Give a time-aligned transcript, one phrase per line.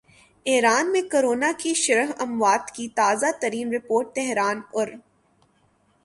[0.45, 4.99] ایران میں کرونا کی شرح اموات کی تازہ ترین رپورٹ تہران ارن